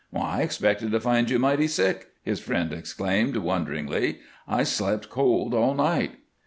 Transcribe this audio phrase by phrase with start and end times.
[0.15, 4.17] "I expected to find you mighty sick," his friend exclaimed, wonderingly.
[4.47, 6.13] "I slept cold all night."